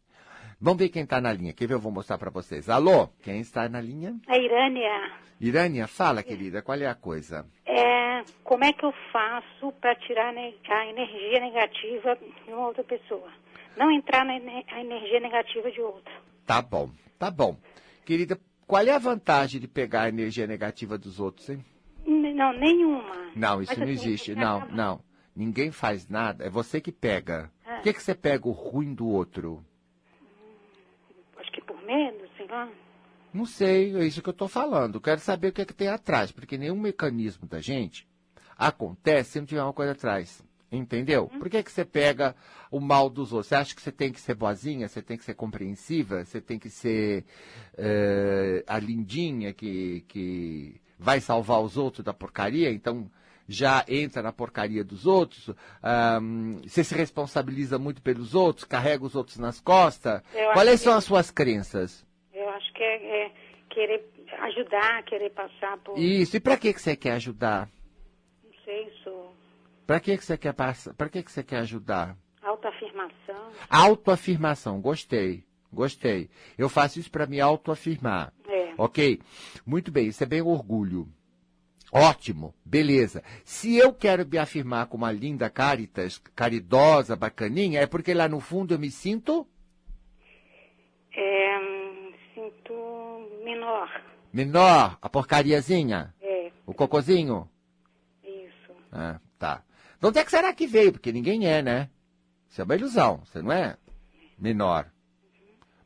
[0.59, 1.53] Vamos ver quem está na linha.
[1.53, 1.75] Quer ver?
[1.75, 2.67] Eu vou mostrar para vocês.
[2.67, 3.09] Alô?
[3.21, 4.15] Quem está na linha?
[4.27, 5.11] A Irânia.
[5.39, 6.63] Irânia, fala, querida.
[6.63, 7.45] Qual é a coisa?
[7.63, 13.29] É, como é que eu faço para tirar a energia negativa de uma outra pessoa?
[13.77, 16.11] Não entrar na energia negativa de outra.
[16.43, 16.89] Tá bom,
[17.19, 17.55] tá bom.
[18.03, 21.63] Querida, qual é a vantagem de pegar a energia negativa dos outros, hein?
[22.03, 23.31] Não, nenhuma.
[23.35, 24.33] Não, isso Mas, não assim, existe.
[24.33, 25.01] Não, não.
[25.35, 26.45] Ninguém faz nada.
[26.45, 27.51] É você que pega.
[27.63, 27.75] Ah.
[27.75, 29.63] Por que, que você pega o ruim do outro?
[31.87, 32.69] Medo, sei lá.
[33.33, 35.01] Não sei, é isso que eu estou falando.
[35.01, 38.07] Quero saber o que é que tem atrás, porque nenhum mecanismo da gente
[38.57, 40.45] acontece se não tiver uma coisa atrás.
[40.69, 41.29] Entendeu?
[41.31, 41.39] Uhum.
[41.39, 42.35] Por que, que você pega
[42.69, 43.47] o mal dos outros?
[43.47, 46.59] Você acha que você tem que ser boazinha, você tem que ser compreensiva, você tem
[46.59, 47.23] que ser
[47.75, 52.69] uh, a lindinha que, que vai salvar os outros da porcaria?
[52.69, 53.09] Então,
[53.47, 55.49] já entra na porcaria dos outros,
[56.21, 60.21] um, você se responsabiliza muito pelos outros, carrega os outros nas costas.
[60.53, 60.97] Quais são que...
[60.97, 62.05] as suas crenças?
[62.33, 63.31] Eu acho que é, é
[63.69, 64.05] querer
[64.39, 65.97] ajudar, querer passar por.
[65.97, 67.69] Isso, e para que, que você quer ajudar?
[68.43, 69.33] Não sei, sou.
[69.85, 70.93] Para que, que você quer passar?
[70.93, 72.17] Para que, que você quer ajudar?
[72.41, 73.51] Autoafirmação.
[73.69, 75.45] Autoafirmação, gostei.
[75.71, 76.29] Gostei.
[76.57, 78.33] Eu faço isso para me autoafirmar.
[78.47, 78.73] É.
[78.77, 79.19] Ok?
[79.65, 81.07] Muito bem, isso é bem orgulho.
[81.91, 83.23] Ótimo, beleza.
[83.45, 88.39] Se eu quero me afirmar como uma linda caritas, caridosa, bacaninha, é porque lá no
[88.39, 89.47] fundo eu me sinto?
[91.15, 91.57] É,
[92.35, 92.73] sinto
[93.43, 93.89] menor.
[94.33, 96.13] Menor, a porcariazinha?
[96.21, 96.51] É.
[96.65, 97.49] O cocozinho?
[98.23, 98.73] Isso.
[98.91, 99.63] Ah, tá.
[99.99, 100.91] De onde é que será que veio?
[100.91, 101.89] Porque ninguém é, né?
[102.49, 103.77] Isso é uma ilusão, você não é
[104.37, 104.91] menor.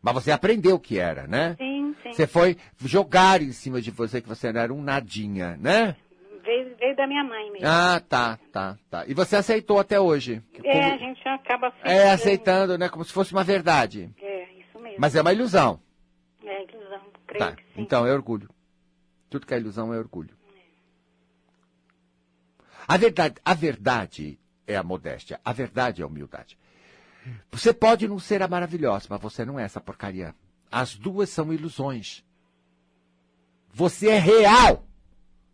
[0.01, 1.55] Mas você aprendeu o que era, né?
[1.57, 1.70] Sim.
[2.13, 5.95] Você foi jogar em cima de você que você era um nadinha, né?
[6.43, 7.67] Veio, veio da minha mãe mesmo.
[7.67, 9.05] Ah, tá, tá, tá.
[9.07, 10.41] E você aceitou até hoje?
[10.63, 10.93] É, como...
[10.93, 11.93] a gente acaba aceitando.
[11.93, 12.89] É, aceitando, né?
[12.89, 14.09] Como se fosse uma verdade.
[14.19, 14.97] É, isso mesmo.
[14.99, 15.79] Mas é uma ilusão.
[16.43, 17.55] É ilusão, creio tá.
[17.77, 18.49] Então, é orgulho.
[19.29, 20.35] Tudo que é ilusão é orgulho.
[20.55, 20.61] É.
[22.87, 26.57] A verdade, a verdade é a modéstia, a verdade é a humildade.
[27.51, 30.33] Você pode não ser a maravilhosa, mas você não é essa porcaria.
[30.71, 32.23] As duas são ilusões.
[33.73, 34.87] Você é real.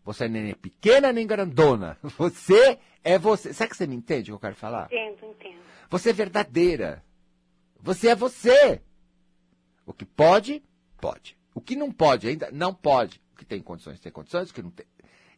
[0.04, 1.98] Você nem é pequena nem grandona.
[2.16, 3.52] Você é você.
[3.52, 4.86] Sabe que você me entende o que eu quero falar?
[4.86, 5.58] Entendo, entendo.
[5.90, 7.02] Você é verdadeira.
[7.80, 8.82] Você é você.
[9.86, 10.62] O que pode,
[11.00, 11.36] pode.
[11.54, 13.20] O que não pode ainda, não pode.
[13.34, 14.50] O que tem condições, tem condições.
[14.50, 14.86] O que não tem.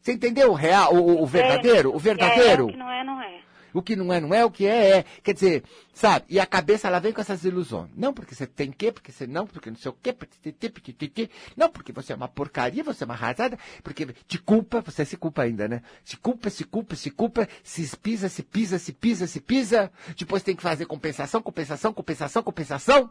[0.00, 1.94] Você entendeu o real, o, o verdadeiro?
[1.94, 2.62] O verdadeiro?
[2.62, 3.40] É, o que não é, não é.
[3.72, 5.02] O que não é, não é, o que é, é.
[5.22, 6.26] Quer dizer, sabe?
[6.28, 7.90] E a cabeça, ela vem com essas ilusões.
[7.96, 11.68] Não porque você tem que, porque você não, porque não sei o quê, porque não,
[11.70, 15.42] porque você é uma porcaria, você é uma arrasada, porque te culpa, você se culpa
[15.42, 15.83] ainda, né?
[16.04, 19.92] Se culpa, se culpa, se culpa, se pisa, se pisa, se pisa, se pisa.
[20.16, 23.11] Depois tem que fazer compensação, compensação, compensação, compensação.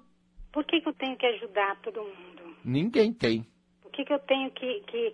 [0.52, 2.56] Por que, que eu tenho que ajudar todo mundo?
[2.63, 3.45] Ninguém tem.
[3.82, 5.13] Por que, que eu tenho que, que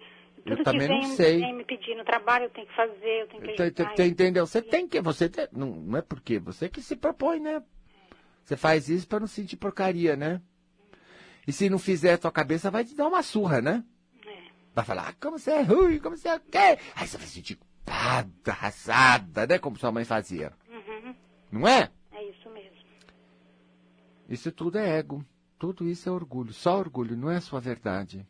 [0.50, 1.40] tudo que também não vem, sei.
[1.40, 3.84] vem me pedir no trabalho, eu tenho que fazer, eu tenho que Tá- ajudar.
[3.86, 4.46] tá- tá- Entendeu?
[4.48, 7.62] Você tem que, você tem, não, não é porque, você que se propõe, né?
[8.44, 10.42] Você faz isso para não sentir porcaria, né?
[11.48, 13.84] E se não fizer, a tua cabeça vai te dar uma surra, né?
[14.26, 14.38] É.
[14.74, 16.78] Vai falar, ah, como você é ruim, como você é o quê?
[16.96, 19.58] Aí você vai se sentir culpada, arrasada, né?
[19.60, 20.54] Como sua mãe fazia.
[20.70, 21.16] Uhum,
[21.52, 21.90] Não é?
[22.12, 22.76] é isso mesmo.
[24.30, 25.24] Isso tudo é ego.
[25.58, 26.52] Tudo isso é orgulho.
[26.54, 28.28] Só orgulho, não é sua verdade.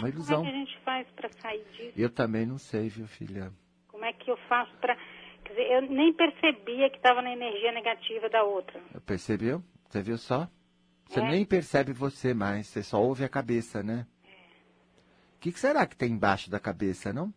[0.00, 0.42] Uma Como é ilusão.
[0.42, 1.92] que a gente faz para sair disso?
[1.96, 3.52] Eu também não sei, viu, filha?
[3.88, 4.96] Como é que eu faço para.
[5.44, 8.80] Quer dizer, eu nem percebia que estava na energia negativa da outra.
[9.04, 9.62] Percebeu?
[9.88, 10.48] Você viu só?
[11.08, 11.28] Você É.
[11.28, 14.06] nem percebe você mais, você só ouve a cabeça, né?
[15.36, 17.32] O que, que será que tem embaixo da cabeça, não?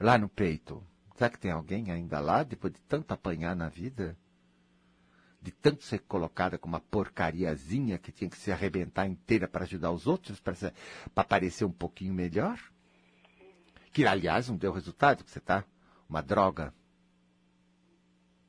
[0.00, 0.82] Lá no peito.
[1.14, 4.16] Será que tem alguém ainda lá, depois de tanto apanhar na vida?
[5.44, 9.90] De tanto ser colocada como uma porcariazinha que tinha que se arrebentar inteira para ajudar
[9.90, 12.58] os outros, para parecer um pouquinho melhor?
[13.92, 15.62] Que, aliás, não deu resultado, que você tá
[16.08, 16.72] uma droga.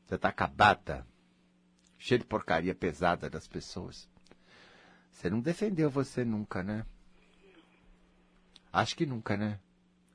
[0.06, 1.06] Você tá acabada
[1.98, 4.08] cheio de porcaria pesada das pessoas.
[5.12, 6.86] Você não defendeu você nunca, né?
[8.72, 9.60] Acho que nunca, né?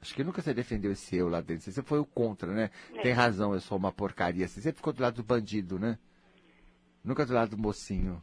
[0.00, 1.70] Acho que nunca você defendeu esse eu lá dentro.
[1.70, 2.70] Você foi o contra, né?
[2.94, 3.02] É.
[3.02, 4.48] Tem razão, eu sou uma porcaria.
[4.48, 5.98] Você sempre ficou do lado do bandido, né?
[7.02, 8.22] Nunca do lado do mocinho.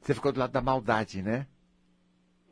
[0.00, 1.46] Você ficou do lado da maldade, né?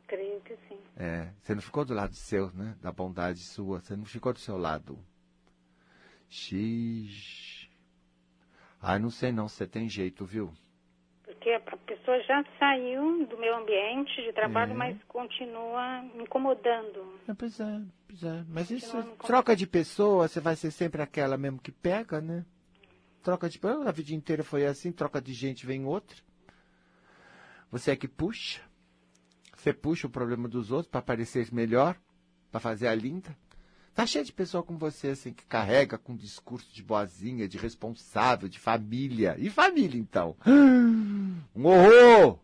[0.07, 0.77] Creio que sim.
[0.97, 2.75] É, você não ficou do lado seu, né?
[2.81, 3.79] Da bondade sua.
[3.79, 4.97] Você não ficou do seu lado.
[6.29, 7.69] X.
[8.81, 10.51] Ah, não sei não, você tem jeito, viu?
[11.23, 14.75] Porque a pessoa já saiu do meu ambiente de trabalho, É.
[14.75, 17.19] mas continua me incomodando.
[17.27, 18.43] É, pois é, pois é.
[18.47, 22.21] Mas isso, Continua me troca de pessoa, você vai ser sempre aquela mesmo que pega,
[22.21, 22.45] né?
[23.21, 26.17] Troca de pessoa, a vida inteira foi assim, troca de gente, vem outra.
[27.71, 28.61] Você é que puxa.
[29.55, 31.95] Você puxa o problema dos outros para parecer melhor,
[32.51, 33.37] para fazer a linda.
[33.93, 38.47] Tá cheio de pessoa como você, assim, que carrega com discurso de boazinha, de responsável,
[38.47, 39.35] de família.
[39.37, 40.35] E família, então?
[41.53, 42.39] Um horror!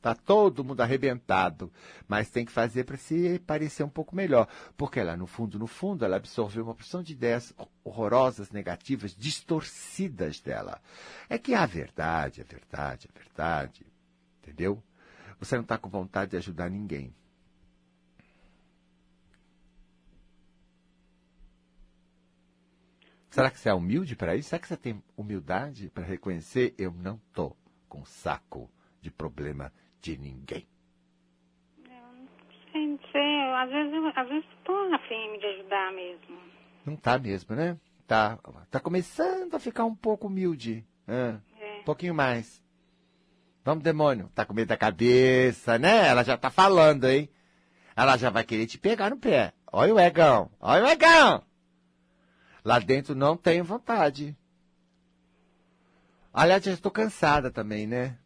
[0.00, 1.72] Tá todo mundo arrebentado.
[2.06, 4.46] Mas tem que fazer para se parecer um pouco melhor.
[4.76, 10.40] Porque lá no fundo, no fundo, ela absorveu uma porção de ideias horrorosas, negativas, distorcidas
[10.40, 10.80] dela.
[11.28, 13.86] É que a verdade, a verdade, a verdade.
[14.42, 14.82] Entendeu?
[15.40, 17.12] Você não está com vontade de ajudar ninguém.
[23.30, 24.48] Será que você é humilde para isso?
[24.48, 27.54] Será que você tem humildade para reconhecer eu não tô
[27.88, 30.66] com saco de problema de ninguém?
[32.72, 36.38] Sei, não sei, eu, às vezes eu às vezes estou afim de ajudar mesmo.
[36.84, 37.78] Não tá mesmo, né?
[38.06, 38.38] Tá,
[38.70, 40.84] tá começando a ficar um pouco humilde.
[41.06, 41.80] Ah, É.
[41.80, 42.62] um pouquinho mais.
[43.64, 44.30] Vamos, demônio.
[44.34, 46.06] Tá com medo da cabeça, né?
[46.08, 47.28] Ela já tá falando, hein?
[47.96, 49.52] Ela já vai querer te pegar no pé.
[49.70, 50.50] Olha o egão.
[50.60, 51.42] Olha o egão.
[52.64, 54.36] Lá dentro não tenho vontade.
[56.32, 58.16] Aliás, já estou cansada também, né?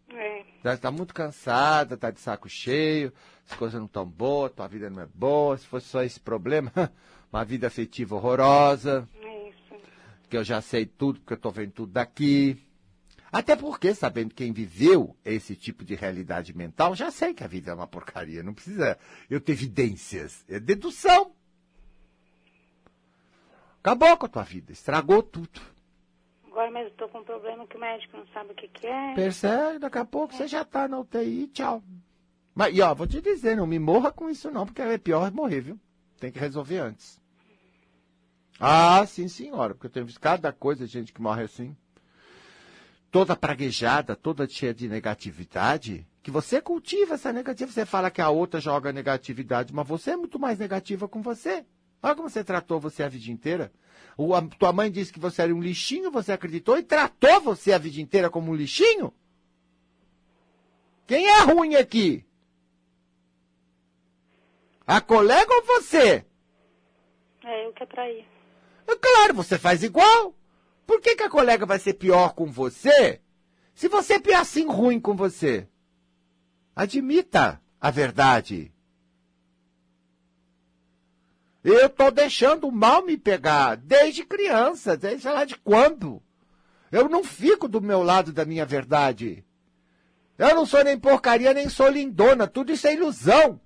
[0.63, 3.13] Já está muito cansada, tá de saco cheio,
[3.51, 5.57] as coisas não estão boas, tua vida não é boa.
[5.59, 6.73] Se fosse só esse problema,
[7.33, 9.75] uma vida afetiva horrorosa, É isso.
[10.31, 12.65] que eu já sei tudo, porque eu estou vendo tudo daqui.
[13.33, 17.71] Até porque, sabendo quem viveu esse tipo de realidade mental, já sei que a vida
[17.71, 18.43] é uma porcaria.
[18.43, 18.99] Não precisa
[19.31, 20.45] eu ter evidências.
[20.49, 21.33] É dedução.
[23.81, 25.61] Acabou com a tua vida, estragou tudo.
[26.53, 29.15] Agora mesmo estou com um problema que o médico não sabe o que, que é.
[29.15, 29.79] Percebe?
[29.79, 31.83] Daqui a pouco você já tá na UTI, tchau.
[32.55, 35.33] Mas, e ó, vou te dizer, não me morra com isso não, porque é pior
[35.33, 35.81] morrer, viu?
[36.21, 37.19] Tem que resolver antes.
[38.61, 41.75] Ah, sim, senhora, porque eu tenho visto cada coisa, gente que morre assim.
[43.11, 47.73] Toda praguejada, toda cheia de negatividade, que você cultiva essa negatividade.
[47.73, 51.65] Você fala que a outra joga negatividade, mas você é muito mais negativa com você.
[52.03, 53.73] Olha como você tratou você a vida inteira.
[54.17, 57.73] O, a, tua mãe disse que você era um lixinho, você acreditou e tratou você
[57.73, 59.13] a vida inteira como um lixinho?
[61.07, 62.25] Quem é ruim aqui?
[64.87, 66.25] A colega ou você?
[67.45, 68.27] É, eu que atraí.
[68.87, 70.35] É claro, você faz igual.
[70.87, 73.21] Por que, que a colega vai ser pior com você
[73.75, 75.69] se você é assim ruim com você?
[76.75, 78.72] Admita a verdade.
[81.63, 86.21] Eu tô deixando o mal me pegar desde criança, desde sei lá de quando.
[86.91, 89.45] Eu não fico do meu lado da minha verdade.
[90.37, 92.47] Eu não sou nem porcaria, nem sou lindona.
[92.49, 93.61] Tudo isso é ilusão.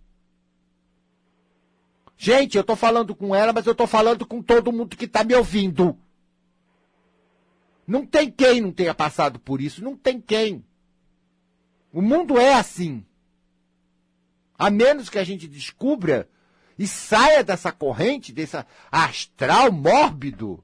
[2.19, 5.25] Gente, eu tô falando com ela, mas eu tô falando com todo mundo que tá
[5.25, 5.99] me ouvindo.
[7.87, 9.83] Não tem quem não tenha passado por isso.
[9.83, 10.65] Não tem quem.
[11.93, 13.05] O mundo é assim.
[14.59, 16.29] A menos que a gente descubra
[16.79, 18.57] e saia dessa corrente, desse
[18.91, 20.63] astral mórbido,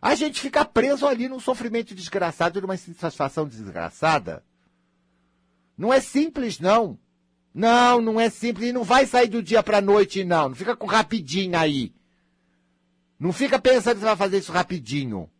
[0.00, 4.42] a gente fica preso ali num sofrimento desgraçado, numa insatisfação desgraçada.
[5.78, 6.98] Não é simples, não.
[7.54, 8.70] Não, não é simples.
[8.70, 10.48] E não vai sair do dia para a noite, não.
[10.48, 11.94] Não fica com rapidinho aí.
[13.18, 15.30] Não fica pensando que você vai fazer isso rapidinho.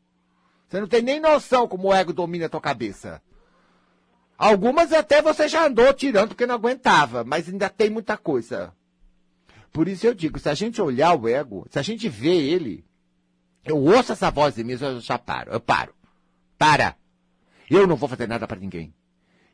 [0.68, 3.20] Você não tem nem noção como o ego domina a tua cabeça.
[4.38, 8.72] Algumas até você já andou tirando porque não aguentava, mas ainda tem muita coisa.
[9.72, 12.84] Por isso eu digo, se a gente olhar o ego, se a gente vê ele,
[13.64, 15.94] eu ouço essa voz em mim, eu já paro, eu paro.
[16.58, 16.96] Para.
[17.70, 18.94] Eu não vou fazer nada para ninguém.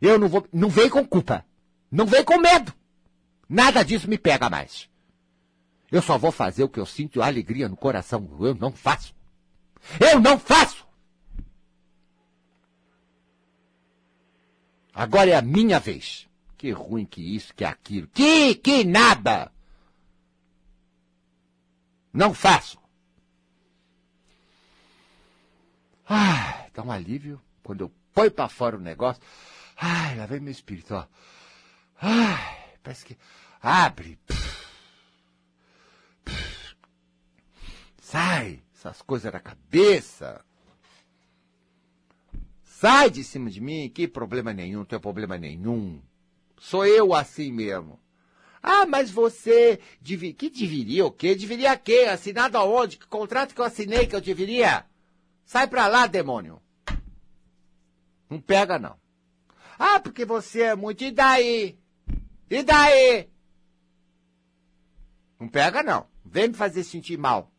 [0.00, 1.44] Eu não vou, não vem com culpa.
[1.90, 2.72] Não vem com medo.
[3.48, 4.88] Nada disso me pega mais.
[5.90, 8.28] Eu só vou fazer o que eu sinto alegria no coração.
[8.40, 9.14] Eu não faço.
[10.00, 10.86] Eu não faço!
[14.92, 16.28] Agora é a minha vez.
[16.56, 18.08] Que ruim que isso, que aquilo.
[18.08, 19.50] Que, que nada!
[22.12, 22.78] Não faço.
[26.08, 29.22] Ah, dá um alívio quando eu põe para fora o negócio.
[29.76, 31.06] Ai, lá vem meu espírito, ó.
[32.00, 33.18] Ai, parece que
[33.60, 34.18] abre.
[38.00, 40.44] Sai essas coisas da cabeça.
[42.62, 46.00] Sai de cima de mim, que problema nenhum, não tem problema nenhum.
[46.58, 48.00] Sou eu assim mesmo.
[48.62, 51.34] Ah, mas você que deveria o quê?
[51.34, 52.06] Deveria quê?
[52.10, 52.98] Assinado aonde?
[52.98, 54.84] Que contrato que eu assinei que eu deveria?
[55.44, 56.60] Sai pra lá, demônio.
[58.28, 58.96] Não pega, não.
[59.78, 61.04] Ah, porque você é muito.
[61.04, 61.78] E daí?
[62.50, 63.28] E daí?
[65.38, 66.06] Não pega, não.
[66.24, 67.50] Vem me fazer sentir mal.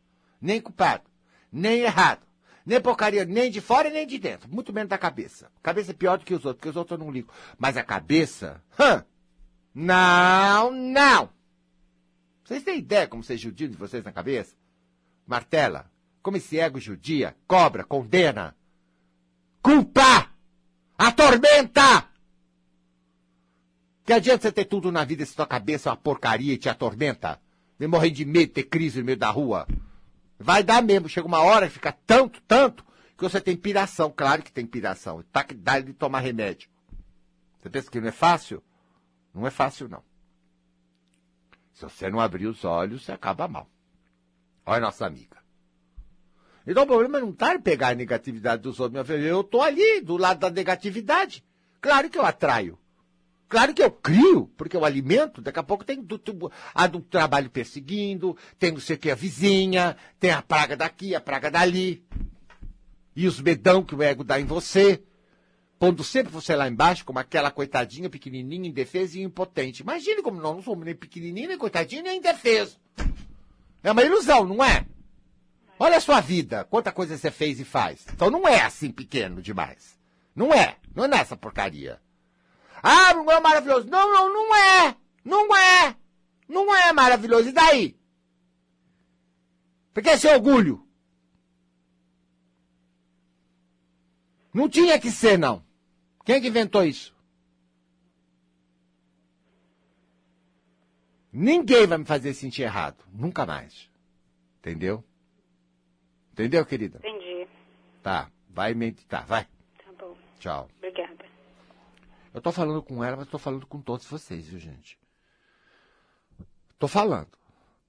[0.41, 1.03] Nem culpado.
[1.51, 2.27] Nem errado.
[2.65, 4.47] Nem porcaria, nem de fora nem de dentro.
[4.47, 5.51] Muito menos da cabeça.
[5.63, 7.33] Cabeça é pior do que os outros, porque os outros eu não ligo.
[7.57, 9.03] Mas a cabeça, hã?
[9.73, 11.29] Não, não!
[12.43, 14.55] Vocês têm ideia como ser judio de vocês na cabeça?
[15.25, 15.89] Martela,
[16.21, 18.55] como esse ego judia, cobra, condena,
[19.61, 20.31] culpa,
[20.97, 22.09] atormenta!
[24.03, 26.67] Que adianta você ter tudo na vida se tua cabeça é uma porcaria e te
[26.67, 27.39] atormenta?
[27.77, 29.67] Vem morrer de medo, ter crise no meio da rua.
[30.39, 31.07] Vai dar mesmo.
[31.07, 32.83] Chega uma hora que fica tanto, tanto,
[33.15, 34.11] que você tem piração.
[34.11, 35.23] Claro que tem piração.
[35.31, 36.69] Tá que dá de tomar remédio.
[37.61, 38.63] Você pensa que não é fácil?
[39.33, 40.03] Não é fácil, não.
[41.73, 43.69] Se você não abrir os olhos, você acaba mal.
[44.65, 45.37] Olha nossa amiga.
[46.67, 48.93] Então o problema não está em pegar a negatividade dos outros.
[48.93, 49.25] Meu filho.
[49.25, 51.43] Eu estou ali, do lado da negatividade.
[51.81, 52.77] Claro que eu atraio.
[53.47, 56.99] Claro que eu crio, porque eu alimento, daqui a pouco tem do, do, a do
[57.01, 61.49] trabalho perseguindo, tem não sei o que, a vizinha, tem a praga daqui, a praga
[61.49, 62.05] dali.
[63.15, 65.03] E os medão que o ego dá em você,
[65.79, 69.81] pondo sempre você lá embaixo, como aquela coitadinha pequenininha, indefesa e impotente.
[69.81, 72.77] Imagine como nós não somos nem pequenininho, nem coitadinho, nem indefeso.
[73.81, 74.85] É uma ilusão, não é?
[75.79, 78.05] Olha a sua vida, quanta coisa você fez e faz.
[78.13, 79.97] Então não é assim pequeno demais.
[80.35, 82.01] Não é, não é nessa porcaria.
[82.83, 83.87] Ah, não é maravilhoso.
[83.87, 84.95] Não, não, não é.
[85.23, 85.95] Não é.
[86.47, 87.49] Não é maravilhoso.
[87.49, 87.97] E daí?
[89.93, 90.85] Porque esse orgulho.
[94.53, 95.68] Não tinha que ser, não.
[96.29, 97.11] Quem é que inventou isso?
[101.33, 103.03] Ninguém vai me fazer sentir errado.
[103.11, 103.89] Nunca mais.
[104.59, 105.03] Entendeu?
[106.31, 106.99] Entendeu, querida?
[106.99, 107.47] Entendi.
[108.03, 108.29] Tá.
[108.47, 109.25] Vai meditar.
[109.25, 109.45] Vai.
[109.83, 110.15] Tá bom.
[110.37, 110.69] Tchau.
[110.77, 111.25] Obrigada.
[112.31, 114.99] Eu tô falando com ela, mas tô falando com todos vocês, viu, gente?
[116.77, 117.31] Tô falando.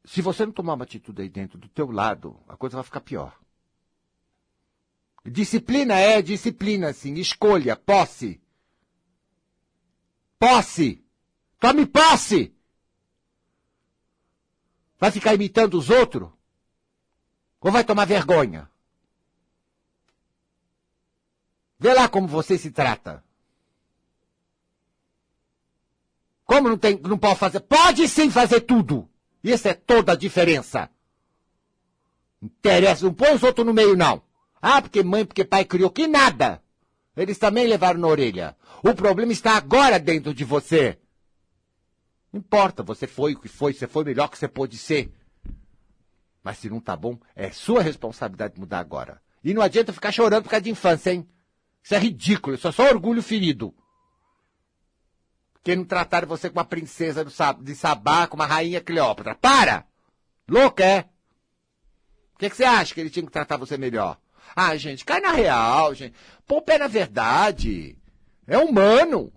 [0.03, 3.03] Se você não tomar uma atitude aí dentro do teu lado, a coisa vai ficar
[3.03, 3.39] pior.
[5.25, 7.15] Disciplina é disciplina, sim.
[7.15, 8.41] Escolha, posse.
[10.39, 11.05] Posse.
[11.59, 12.55] Tome posse.
[14.99, 16.31] Vai ficar imitando os outros?
[17.61, 18.71] Ou vai tomar vergonha?
[21.79, 23.25] Vê lá como você se trata.
[26.45, 27.61] Como não tem, não pode fazer?
[27.61, 29.09] Pode sim fazer tudo.
[29.43, 30.91] Isso é toda a diferença.
[32.43, 34.23] Interessa, não põe os outros no meio, não.
[34.61, 36.63] Ah, porque mãe, porque pai criou, que nada.
[37.17, 38.57] Eles também levaram na orelha.
[38.83, 40.99] O problema está agora dentro de você.
[42.33, 45.13] Não importa, você foi o que foi, você foi o melhor que você pôde ser.
[46.43, 49.21] Mas se não tá bom, é sua responsabilidade mudar agora.
[49.43, 51.29] E não adianta ficar chorando por causa de infância, hein?
[51.83, 53.75] Isso é ridículo, isso é só orgulho ferido.
[55.63, 59.35] Que não trataram você como uma princesa de Sabá, como uma rainha Cleópatra.
[59.35, 59.87] Para!
[60.49, 61.09] Louco, é?
[62.35, 64.19] O que, que você acha que ele tinha que tratar você melhor?
[64.55, 66.15] Ah, gente, cai na real, gente.
[66.47, 67.97] Pô o pé na verdade.
[68.47, 69.33] É humano.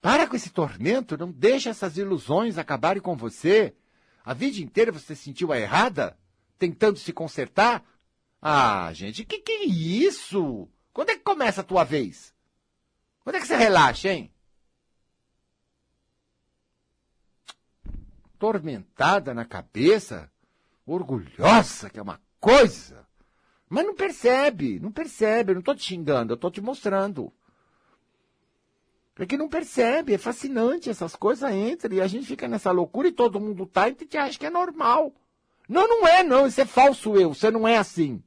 [0.00, 3.72] Para com esse tormento, não deixe essas ilusões acabarem com você.
[4.24, 6.18] A vida inteira você se sentiu a errada,
[6.58, 7.84] tentando se consertar.
[8.40, 10.68] Ah, gente, que que é isso?
[10.92, 12.34] Quando é que começa a tua vez?
[13.20, 14.34] Quando é que você relaxa, hein?
[18.40, 20.31] Tormentada na cabeça,
[20.86, 23.06] orgulhosa que é uma coisa.
[23.68, 27.32] Mas não percebe, não percebe, eu não estou te xingando, eu estou te mostrando.
[29.18, 33.08] É que não percebe, é fascinante, essas coisas entram e a gente fica nessa loucura
[33.08, 35.12] e todo mundo tá e te acha que é normal.
[35.68, 38.22] Não, não é não, isso é falso eu, você não é assim.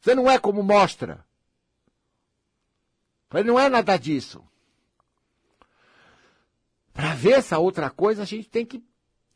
[0.00, 1.24] Você não é como mostra.
[3.32, 4.44] Ele não é nada disso.
[6.92, 8.84] Para ver essa outra coisa, a gente tem que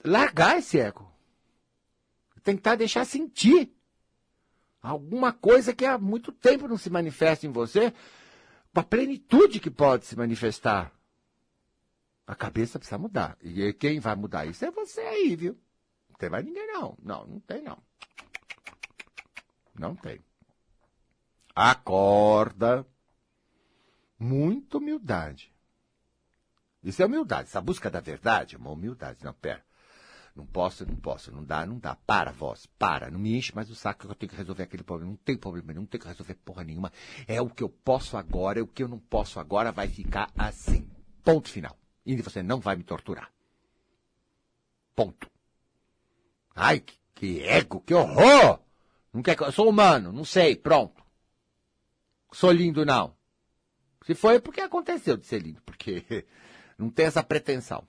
[0.04, 1.07] largar esse ego.
[2.48, 3.70] Tentar deixar sentir
[4.80, 7.92] alguma coisa que há muito tempo não se manifesta em você,
[8.72, 10.90] com a plenitude que pode se manifestar.
[12.26, 13.36] A cabeça precisa mudar.
[13.42, 15.58] E quem vai mudar isso é você aí, viu?
[16.08, 16.96] Não tem mais ninguém, não.
[17.02, 17.78] Não, não tem, não.
[19.74, 20.18] Não tem.
[21.54, 22.86] Acorda.
[24.18, 25.54] Muita humildade.
[26.82, 27.50] Isso é humildade.
[27.50, 29.22] Essa busca da verdade é uma humildade.
[29.22, 29.67] Não, pera.
[30.38, 31.96] Não posso, não posso, não dá, não dá.
[31.96, 33.10] Para, voz, para.
[33.10, 35.10] Não me enche mais o saco que eu tenho que resolver aquele problema.
[35.10, 36.92] Não tem problema, não tenho que resolver porra nenhuma.
[37.26, 40.30] É o que eu posso agora, é o que eu não posso agora vai ficar
[40.38, 40.88] assim.
[41.24, 41.76] Ponto final.
[42.06, 43.32] E você não vai me torturar.
[44.94, 45.28] Ponto.
[46.54, 48.60] Ai, que, que ego, que horror!
[49.12, 51.02] Não quer que eu sou humano, não sei, pronto.
[52.30, 53.12] Sou lindo, não.
[54.06, 56.26] Se foi é porque aconteceu de ser lindo, porque
[56.78, 57.84] não tem essa pretensão.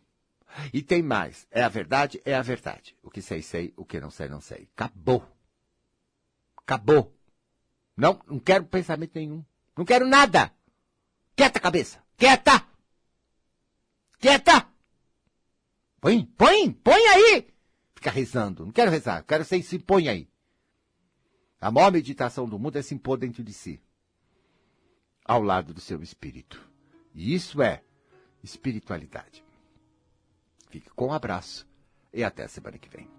[0.73, 1.47] E tem mais.
[1.51, 2.95] É a verdade, é a verdade.
[3.03, 3.73] O que sei, sei.
[3.77, 4.67] O que não sei, não sei.
[4.75, 5.25] Acabou.
[6.57, 7.15] Acabou.
[7.95, 9.43] Não, não quero pensamento nenhum.
[9.75, 10.53] Não quero nada.
[11.35, 12.03] Quieta, cabeça.
[12.17, 12.65] Quieta.
[14.19, 14.67] Quieta.
[16.01, 17.47] Põe, põe, põe aí.
[17.95, 18.65] Fica rezando.
[18.65, 19.23] Não quero rezar.
[19.23, 20.29] Quero ser se põe aí.
[21.59, 23.81] A maior meditação do mundo é se impor dentro de si.
[25.25, 26.65] Ao lado do seu espírito.
[27.13, 27.83] E isso é
[28.41, 29.43] espiritualidade.
[30.69, 31.67] Fique com um abraço
[32.13, 33.09] e até semana que vem.